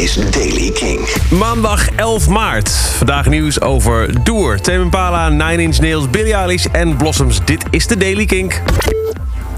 is 0.00 0.14
Daily 0.14 0.70
King. 0.70 1.00
Maandag 1.30 1.88
11 1.96 2.32
maart. 2.32 2.70
Vandaag 2.70 3.28
nieuws 3.28 3.60
over 3.60 4.22
Doer, 4.24 4.60
Tame 4.60 4.80
Impala, 4.80 5.28
Nine 5.28 5.62
Inch 5.62 5.78
Nails, 5.78 6.10
Billie 6.10 6.34
Eilish 6.34 6.64
en 6.64 6.96
Blossoms. 6.96 7.40
Dit 7.44 7.64
is 7.70 7.86
de 7.86 7.96
Daily 7.96 8.26
Kink. 8.26 8.62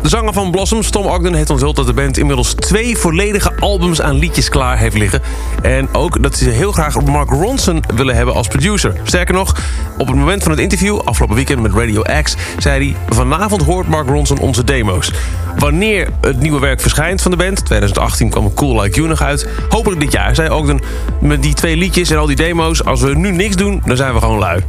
De 0.02 0.08
zanger 0.08 0.32
van 0.32 0.50
Blossoms, 0.50 0.90
Tom 0.90 1.06
Ogden, 1.06 1.34
heeft 1.34 1.50
onthuld 1.50 1.76
dat 1.76 1.86
de 1.86 1.92
band 1.92 2.18
inmiddels 2.18 2.54
twee 2.54 2.96
volledige 2.96 3.52
albums 3.58 4.00
aan 4.00 4.18
liedjes 4.18 4.48
klaar 4.48 4.78
heeft 4.78 4.96
liggen. 4.96 5.22
En 5.62 5.94
ook 5.94 6.22
dat 6.22 6.36
ze 6.36 6.48
heel 6.50 6.72
graag 6.72 7.00
Mark 7.00 7.30
Ronson 7.30 7.82
willen 7.94 8.14
hebben 8.14 8.34
als 8.34 8.48
producer. 8.48 8.94
Sterker 9.02 9.34
nog, 9.34 9.56
op 9.98 10.06
het 10.06 10.16
moment 10.16 10.42
van 10.42 10.50
het 10.50 10.60
interview, 10.60 10.98
afgelopen 10.98 11.36
weekend 11.36 11.60
met 11.60 11.74
Radio 11.74 12.02
X, 12.22 12.36
zei 12.58 12.84
hij: 12.84 13.16
Vanavond 13.16 13.62
hoort 13.62 13.88
Mark 13.88 14.08
Ronson 14.08 14.38
onze 14.38 14.64
demo's. 14.64 15.12
Wanneer 15.58 16.08
het 16.20 16.40
nieuwe 16.40 16.60
werk 16.60 16.80
verschijnt 16.80 17.22
van 17.22 17.30
de 17.30 17.36
band, 17.36 17.64
2018 17.64 18.30
kwam 18.30 18.54
Cool 18.54 18.80
Like 18.82 18.96
You 18.96 19.08
nog 19.08 19.22
uit, 19.22 19.48
hopelijk 19.68 20.00
dit 20.00 20.12
jaar, 20.12 20.34
zei 20.34 20.50
Ogden. 20.50 20.80
Met 21.20 21.42
die 21.42 21.54
twee 21.54 21.76
liedjes 21.76 22.10
en 22.10 22.18
al 22.18 22.26
die 22.26 22.36
demo's, 22.36 22.84
als 22.84 23.00
we 23.00 23.14
nu 23.14 23.30
niks 23.30 23.56
doen, 23.56 23.82
dan 23.84 23.96
zijn 23.96 24.14
we 24.14 24.20
gewoon 24.20 24.38
lui. 24.38 24.62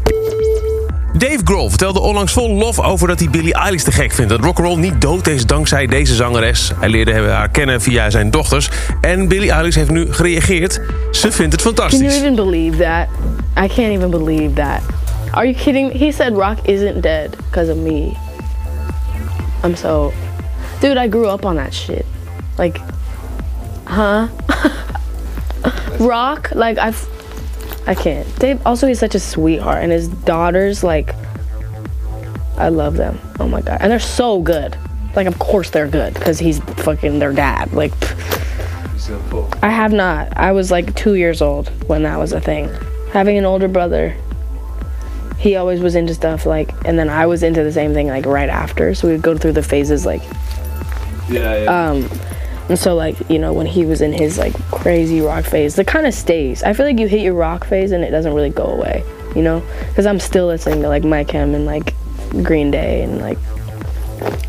Dave 1.18 1.40
Grohl 1.44 1.70
vertelde 1.70 2.00
onlangs 2.00 2.34
vol 2.34 2.50
lof 2.56 2.80
over 2.80 3.08
dat 3.08 3.20
hij 3.20 3.30
Billie 3.30 3.54
Eilish 3.54 3.84
te 3.84 3.92
gek 3.92 4.12
vindt. 4.12 4.30
Dat 4.32 4.44
rock'n'roll 4.44 4.78
niet 4.78 5.02
dood 5.02 5.28
is 5.28 5.46
dankzij 5.46 5.88
deze 5.88 6.16
zangeres. 6.16 6.72
Hij 6.80 6.90
leerde 6.90 7.30
haar 7.30 7.50
kennen 7.50 7.82
via 7.82 8.10
zijn 8.10 8.32
dochters. 8.32 8.70
En 9.02 9.28
Billie 9.28 9.52
Eilish 9.52 9.76
heeft 9.76 9.90
nu 9.90 10.14
gereageerd. 10.14 10.82
Ze 11.12 11.32
vindt 11.32 11.54
het 11.54 11.62
Can 11.62 11.74
you 11.74 11.90
fantastisch. 11.90 12.16
even 12.22 12.36
believe 12.36 12.78
that? 12.78 13.08
I 13.64 13.68
can't 13.68 13.92
even 13.98 14.10
believe 14.10 14.54
that. 14.54 14.80
Are 15.32 15.46
you 15.46 15.56
kidding? 15.64 16.00
He 16.00 16.12
said 16.12 16.34
rock 16.34 16.58
isn't 16.68 17.02
dead 17.02 17.30
because 17.50 17.72
of 17.72 17.78
me. 17.78 18.12
I'm 19.66 19.76
so. 19.76 20.14
Dude, 20.80 21.04
I 21.06 21.10
grew 21.10 21.28
up 21.28 21.46
on 21.46 21.56
that 21.56 21.74
shit. 21.74 22.06
Like, 22.58 22.80
huh? 23.84 24.28
rock? 26.00 26.50
Like, 26.54 26.78
I've. 26.88 27.08
I 27.86 27.96
can't. 27.96 28.28
Dave, 28.40 28.62
also, 28.66 28.88
he's 28.88 29.00
such 29.00 29.16
a 29.16 29.20
sweetheart. 29.20 29.84
And 29.84 29.92
his 29.92 30.08
daughters, 30.08 30.84
like, 30.84 31.14
I 32.58 32.70
love 32.70 32.96
them. 32.96 33.20
Oh 33.40 33.48
my 33.48 33.62
God. 33.62 33.80
And 33.82 33.92
they're 33.92 34.00
so 34.00 34.42
good. 34.42 34.78
Like, 35.16 35.28
of 35.28 35.38
course 35.40 35.70
they're 35.70 35.88
good 35.88 36.14
because 36.14 36.40
he's 36.40 36.60
fucking 36.60 37.20
their 37.20 37.34
dad. 37.34 37.74
Like. 37.74 37.94
I 39.62 39.70
have 39.70 39.92
not. 39.92 40.36
I 40.38 40.54
was 40.54 40.72
like 40.72 40.96
two 40.96 41.16
years 41.16 41.42
old 41.42 41.68
when 41.90 42.04
that 42.04 42.18
was 42.18 42.32
a 42.32 42.40
thing. 42.40 42.70
Having 43.12 43.38
an 43.38 43.46
older 43.46 43.68
brother, 43.68 44.16
he 45.38 45.58
always 45.58 45.82
was 45.82 45.96
into 45.96 46.14
stuff 46.14 46.46
like, 46.46 46.72
and 46.86 46.98
then 46.98 47.10
I 47.10 47.26
was 47.26 47.44
into 47.44 47.64
the 47.64 47.72
same 47.74 47.94
thing 47.94 48.08
like 48.08 48.26
right 48.26 48.50
after. 48.50 48.96
So 48.96 49.08
we 49.08 49.14
would 49.14 49.22
go 49.22 49.38
through 49.38 49.52
the 49.54 49.62
phases 49.64 50.06
like, 50.06 50.22
Yeah. 51.30 51.64
yeah. 51.64 51.90
um, 51.90 52.10
and 52.70 52.80
so 52.80 52.96
like 52.96 53.18
you 53.30 53.40
know 53.40 53.54
when 53.54 53.66
he 53.66 53.86
was 53.86 54.02
in 54.02 54.14
his 54.14 54.38
like 54.38 54.54
crazy 54.72 55.22
rock 55.22 55.46
phase, 55.46 55.76
that 55.76 55.88
kind 55.88 56.06
of 56.06 56.14
stays. 56.14 56.64
I 56.64 56.74
feel 56.74 56.86
like 56.86 57.00
you 57.00 57.08
hit 57.08 57.22
your 57.22 57.36
rock 57.36 57.66
phase 57.66 57.92
and 57.92 58.04
it 58.04 58.12
doesn't 58.12 58.34
really 58.34 58.54
go 58.54 58.66
away, 58.66 59.04
you 59.36 59.42
know, 59.42 59.62
because 59.90 60.06
I'm 60.06 60.20
still 60.20 60.48
listening 60.48 60.82
to 60.82 60.90
like 60.90 61.04
Mike 61.04 61.32
Hem 61.32 61.56
and 61.56 61.66
like 61.66 61.94
Green 62.42 62.72
Day 62.72 63.04
and 63.04 63.22
like 63.22 63.40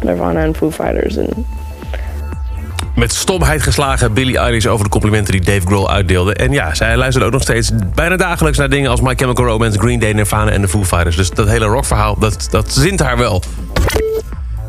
Nirvana 0.02 0.40
and 0.40 0.56
Foo 0.56 0.70
Fighters 0.70 1.16
and 1.16 1.44
Met 2.94 3.12
stomheid 3.12 3.62
geslagen 3.62 4.12
Billie 4.12 4.38
Eilish 4.38 4.66
over 4.66 4.84
de 4.84 4.90
complimenten 4.90 5.32
die 5.32 5.40
Dave 5.40 5.66
Grohl 5.66 5.90
uitdeelde. 5.90 6.34
En 6.34 6.52
ja, 6.52 6.74
zij 6.74 6.96
luistert 6.96 7.24
ook 7.24 7.32
nog 7.32 7.42
steeds 7.42 7.70
bijna 7.94 8.16
dagelijks 8.16 8.58
naar 8.58 8.68
dingen 8.68 8.90
als 8.90 9.00
My 9.00 9.14
Chemical 9.16 9.44
Romance, 9.44 9.78
Green 9.78 9.98
Day, 9.98 10.12
Nirvana 10.12 10.50
en 10.50 10.60
de 10.60 10.68
Foo 10.68 10.84
Fighters. 10.84 11.16
Dus 11.16 11.30
dat 11.30 11.48
hele 11.48 11.64
rockverhaal, 11.64 12.18
dat, 12.18 12.46
dat 12.50 12.72
zint 12.72 13.00
haar 13.00 13.18
wel. 13.18 13.42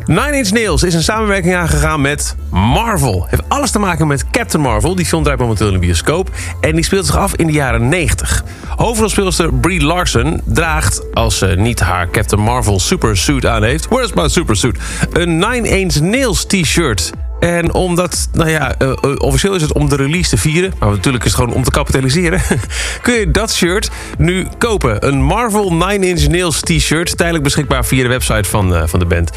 Nine 0.08 0.38
Inch 0.38 0.52
Nails 0.52 0.84
is 0.84 0.94
een 0.94 1.03
samenwerking 1.03 1.56
aangegaan 1.56 2.02
met 2.02 2.36
Marvel. 2.52 3.25
Heeft 3.30 3.44
alles 3.48 3.72
te 3.72 3.80
maken 3.80 4.08
met 4.08 4.30
Captain 4.30 4.64
Marvel. 4.64 4.95
Die 4.95 5.06
film 5.06 5.23
draait 5.23 5.39
momenteel 5.39 5.67
in 5.67 5.73
de 5.73 5.80
bioscoop. 5.80 6.30
En 6.61 6.75
die 6.75 6.84
speelt 6.84 7.06
zich 7.06 7.17
af 7.17 7.36
in 7.36 7.48
de 7.48 7.53
jaren 7.53 7.89
90. 7.89 8.44
Hoofdrolspeelster 8.76 9.53
Brie 9.53 9.83
Larson 9.83 10.42
draagt, 10.44 11.14
als 11.14 11.38
ze 11.38 11.45
niet 11.45 11.80
haar 11.80 12.09
Captain 12.09 12.42
Marvel 12.42 12.80
supersuit 12.80 13.45
aan 13.45 13.64
heeft... 13.64 13.88
Where's 13.88 14.14
my 14.14 14.27
supersuit? 14.27 14.77
Een 15.11 15.38
Nine 15.38 15.67
Inch 15.67 15.99
Nails 15.99 16.45
t-shirt. 16.45 17.11
En 17.39 17.73
omdat, 17.73 18.30
nou 18.33 18.49
ja, 18.49 18.76
eh, 18.77 18.89
eh, 18.89 18.95
officieel 19.17 19.55
is 19.55 19.61
het 19.61 19.73
om 19.73 19.89
de 19.89 19.95
release 19.95 20.30
te 20.30 20.37
vieren... 20.37 20.73
maar 20.80 20.89
natuurlijk 20.89 21.23
is 21.23 21.32
het 21.32 21.39
gewoon 21.39 21.55
om 21.55 21.64
te 21.64 21.72
kapitaliseren... 21.72 22.42
kun 23.02 23.14
je 23.14 23.32
dat 23.32 23.54
shirt 23.54 23.89
nu 24.17 24.48
kopen. 24.58 25.08
Een 25.08 25.22
Marvel 25.22 25.73
Nine 25.73 26.08
Inch 26.08 26.27
Nails 26.27 26.60
t-shirt. 26.60 27.17
Tijdelijk 27.17 27.43
beschikbaar 27.43 27.86
via 27.86 28.02
de 28.02 28.10
website 28.10 28.49
van, 28.49 28.76
eh, 28.76 28.83
van 28.86 28.99
de 28.99 29.05
band. 29.05 29.32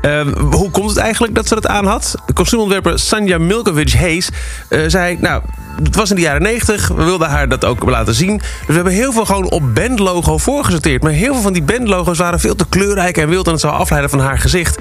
Eh, 0.00 0.20
hoe 0.50 0.70
komt 0.70 0.88
het 0.88 0.98
eigenlijk 0.98 1.34
dat 1.34 1.48
ze 1.48 1.54
dat 1.54 1.66
aan 1.66 1.86
had? 1.86 2.14
Kostuumontwerper 2.34 2.98
Sanja 2.98 3.38
Milkovic 3.38 3.92
Hayes 3.92 4.28
eh, 4.68 4.80
zei... 4.86 5.16
nou, 5.20 5.42
het 5.82 5.96
was 5.96 6.10
in 6.10 6.16
de 6.16 6.22
jaren 6.22 6.42
90, 6.42 6.88
we 6.88 7.04
wilden 7.04 7.28
haar 7.28 7.48
dat 7.48 7.64
ook 7.64 7.84
laten 7.84 8.14
zien. 8.14 8.36
Dus 8.36 8.66
we 8.66 8.72
hebben 8.72 8.92
heel 8.92 9.12
veel 9.12 9.24
gewoon 9.24 9.50
op 9.50 9.74
bandlogo 9.74 10.38
voorgesorteerd. 10.38 11.02
Maar 11.02 11.12
heel 11.12 11.32
veel 11.32 11.42
van 11.42 11.52
die 11.52 11.62
bandlogo's 11.62 12.18
waren 12.18 12.40
veel 12.40 12.54
te 12.54 12.68
kleurrijk 12.68 13.16
en 13.16 13.28
wild... 13.28 13.46
en 13.46 13.52
het 13.52 13.60
zou 13.60 13.74
afleiden 13.74 14.10
van 14.10 14.20
haar 14.20 14.38
gezicht. 14.38 14.78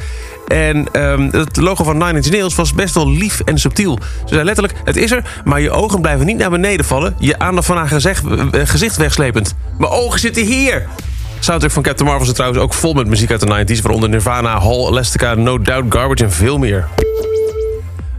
En 0.47 0.87
ehm, 0.91 1.29
het 1.31 1.57
logo 1.57 1.83
van 1.83 1.97
Nine 1.97 2.13
Inch 2.13 2.29
Nails 2.29 2.55
was 2.55 2.73
best 2.73 2.93
wel 2.95 3.09
lief 3.11 3.39
en 3.39 3.59
subtiel. 3.59 3.99
Ze 4.25 4.33
zei 4.33 4.43
letterlijk, 4.43 4.77
het 4.83 4.95
is 4.95 5.11
er, 5.11 5.41
maar 5.43 5.61
je 5.61 5.71
ogen 5.71 6.01
blijven 6.01 6.25
niet 6.25 6.37
naar 6.37 6.49
beneden 6.49 6.85
vallen. 6.85 7.15
Je 7.19 7.39
aandacht 7.39 7.67
van 7.67 7.77
haar 7.77 7.87
gezicht, 7.87 8.23
eh, 8.51 8.61
gezicht 8.63 8.97
wegslepend. 8.97 9.55
Mijn 9.77 9.91
ogen 9.91 10.19
zitten 10.19 10.45
hier! 10.45 10.87
Soundtrack 11.49 11.73
van 11.73 11.83
Captain 11.83 12.09
Marvel 12.09 12.27
is 12.27 12.33
trouwens 12.33 12.61
ook 12.61 12.73
vol 12.73 12.93
met 12.93 13.07
muziek 13.07 13.31
uit 13.31 13.39
de 13.39 13.75
90s... 13.75 13.81
waaronder 13.81 14.09
Nirvana, 14.09 14.59
Hall, 14.59 14.87
Elastica, 14.87 15.33
No 15.33 15.59
Doubt, 15.59 15.93
Garbage 15.93 16.23
en 16.23 16.31
veel 16.31 16.57
meer. 16.57 16.87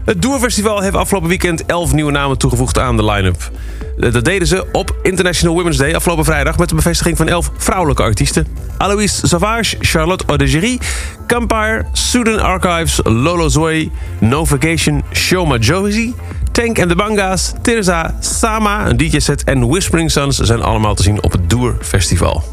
Het 0.05 0.21
Doerfestival 0.21 0.81
heeft 0.81 0.95
afgelopen 0.95 1.29
weekend 1.29 1.65
11 1.65 1.93
nieuwe 1.93 2.11
namen 2.11 2.37
toegevoegd 2.37 2.79
aan 2.79 2.97
de 2.97 3.05
line-up. 3.05 3.51
Dat 3.97 4.25
deden 4.25 4.47
ze 4.47 4.65
op 4.71 4.95
International 5.01 5.55
Women's 5.55 5.77
Day 5.77 5.95
afgelopen 5.95 6.25
vrijdag... 6.25 6.57
met 6.57 6.69
de 6.69 6.75
bevestiging 6.75 7.17
van 7.17 7.27
11 7.27 7.51
vrouwelijke 7.57 8.03
artiesten. 8.03 8.47
Aloïs 8.77 9.21
Savage, 9.23 9.75
Charlotte 9.79 10.23
Odegerie, 10.27 10.79
Campire, 11.27 11.85
Sudan 11.91 12.39
Archives... 12.39 12.99
Lolo 13.03 13.47
Zoe, 13.47 13.89
No 14.19 14.45
Vacation, 14.45 15.03
Shoma 15.13 15.57
Josie... 15.57 16.15
Tank 16.51 16.77
en 16.77 16.87
de 16.87 16.95
Banga's, 16.95 17.53
Teresa, 17.61 18.15
Sama, 18.19 18.87
een 18.87 18.97
DJ-set 18.97 19.43
en 19.43 19.67
Whispering 19.67 20.11
Suns... 20.11 20.37
zijn 20.37 20.61
allemaal 20.61 20.95
te 20.95 21.03
zien 21.03 21.23
op 21.23 21.31
het 21.31 21.49
Doer-festival. 21.49 22.50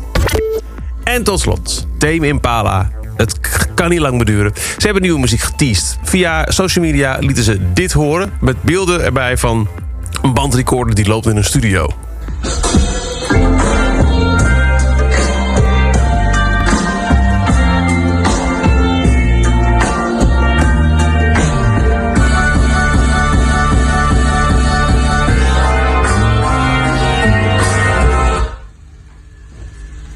En 1.09 1.23
tot 1.23 1.41
slot, 1.41 1.87
Tame 1.99 2.27
Impala. 2.27 2.91
Het 3.17 3.39
kan 3.75 3.91
niet 3.91 3.99
lang 3.99 4.19
beduren. 4.19 4.53
Ze 4.55 4.85
hebben 4.85 5.03
nieuwe 5.03 5.19
muziek 5.19 5.41
geteased. 5.41 5.99
Via 6.03 6.51
social 6.51 6.85
media 6.85 7.17
lieten 7.21 7.45
ze 7.45 7.73
dit 7.73 7.93
horen... 7.93 8.33
met 8.41 8.63
beelden 8.63 9.05
erbij 9.05 9.37
van 9.37 9.69
een 10.23 10.35
bandrecorder 10.35 10.95
die 10.95 11.09
loopt 11.09 11.27
in 11.27 11.37
een 11.37 11.45
studio. 11.45 11.87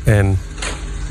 En 0.04 0.38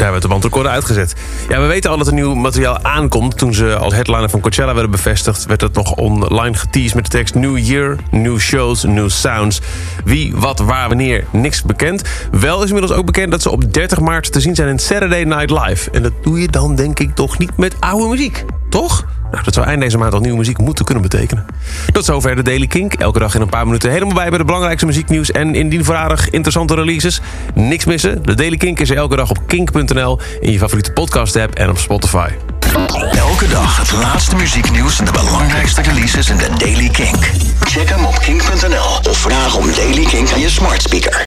daar 0.01 0.11
werd 0.11 0.21
de 0.21 0.29
bandrecorder 0.29 0.71
uitgezet. 0.71 1.15
Ja, 1.49 1.61
we 1.61 1.67
weten 1.67 1.89
al 1.89 1.97
dat 1.97 2.07
er 2.07 2.13
nieuw 2.13 2.33
materiaal 2.33 2.83
aankomt. 2.83 3.37
Toen 3.37 3.53
ze 3.53 3.75
als 3.75 3.93
headliner 3.93 4.29
van 4.29 4.39
Coachella 4.39 4.73
werden 4.73 4.91
bevestigd... 4.91 5.45
werd 5.45 5.61
het 5.61 5.73
nog 5.73 5.91
online 5.91 6.57
geteased 6.57 6.95
met 6.95 7.03
de 7.03 7.09
tekst... 7.09 7.35
New 7.35 7.57
Year, 7.57 7.95
new 8.11 8.39
shows, 8.39 8.83
new 8.83 9.09
sounds. 9.09 9.61
Wie, 10.05 10.35
wat, 10.35 10.59
waar, 10.59 10.87
wanneer, 10.87 11.25
niks 11.31 11.63
bekend. 11.63 12.01
Wel 12.31 12.63
is 12.63 12.67
inmiddels 12.67 12.97
ook 12.97 13.05
bekend 13.05 13.31
dat 13.31 13.41
ze 13.41 13.49
op 13.49 13.73
30 13.73 13.99
maart 13.99 14.31
te 14.31 14.39
zien 14.39 14.55
zijn 14.55 14.69
in 14.69 14.79
Saturday 14.79 15.23
Night 15.23 15.49
Live. 15.49 15.91
En 15.91 16.03
dat 16.03 16.13
doe 16.21 16.41
je 16.41 16.47
dan 16.47 16.75
denk 16.75 16.99
ik 16.99 17.15
toch 17.15 17.37
niet 17.37 17.57
met 17.57 17.75
oude 17.79 18.07
muziek, 18.07 18.45
toch? 18.69 19.05
Nou, 19.31 19.43
dat 19.43 19.53
zou 19.53 19.65
eind 19.67 19.81
deze 19.81 19.97
maand 19.97 20.13
al 20.13 20.19
nieuwe 20.19 20.37
muziek 20.37 20.57
moeten 20.57 20.85
kunnen 20.85 21.03
betekenen. 21.03 21.45
Tot 21.91 22.05
zover 22.05 22.35
de 22.35 22.41
Daily 22.41 22.67
Kink. 22.67 22.93
Elke 22.93 23.19
dag 23.19 23.35
in 23.35 23.41
een 23.41 23.49
paar 23.49 23.65
minuten 23.65 23.91
helemaal 23.91 24.13
bij 24.13 24.29
bij 24.29 24.37
de 24.37 24.45
belangrijkste 24.45 24.85
muzieknieuws... 24.85 25.31
en 25.31 25.55
indien 25.55 25.85
voorradig 25.85 26.29
interessante 26.29 26.75
releases. 26.75 27.21
Niks 27.53 27.85
missen. 27.85 28.23
De 28.23 28.33
Daily 28.35 28.57
Kink 28.57 28.79
is 28.79 28.89
er 28.89 28.97
elke 28.97 29.15
dag 29.15 29.29
op 29.29 29.37
kink.nl... 29.47 30.19
in 30.39 30.51
je 30.51 30.57
favoriete 30.57 30.91
podcast-app 30.91 31.55
en 31.55 31.69
op 31.69 31.77
Spotify. 31.77 32.29
Elke 33.11 33.47
dag 33.47 33.77
het 33.77 33.91
laatste 33.91 34.35
muzieknieuws 34.35 34.99
en 34.99 35.05
de 35.05 35.11
belangrijkste 35.11 35.81
releases 35.81 36.29
in 36.29 36.37
de 36.37 36.49
Daily 36.57 36.89
Kink. 36.89 37.31
Check 37.59 37.89
hem 37.89 38.05
op 38.05 38.19
kink.nl 38.19 39.09
of 39.09 39.17
vraag 39.17 39.55
om 39.55 39.73
Daily 39.75 40.05
Kink 40.05 40.31
aan 40.31 40.39
je 40.39 40.49
smart 40.49 40.81
speaker. 40.81 41.19